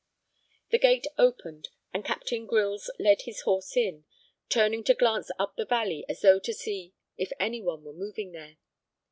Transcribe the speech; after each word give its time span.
The 0.71 0.79
gate 0.79 1.05
opened, 1.19 1.69
and 1.93 2.03
Captain 2.03 2.47
Grylls 2.47 2.89
led 2.97 3.21
his 3.21 3.41
horse 3.41 3.77
in, 3.77 4.05
turning 4.49 4.83
to 4.85 4.95
glance 4.95 5.29
up 5.37 5.55
the 5.57 5.63
valley, 5.67 6.05
as 6.09 6.21
though 6.21 6.39
to 6.39 6.53
see 6.55 6.95
if 7.17 7.31
any 7.39 7.61
one 7.61 7.83
were 7.83 7.93
moving 7.93 8.31
there. 8.31 8.57